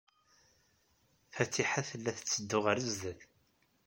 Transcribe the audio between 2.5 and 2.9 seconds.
ɣer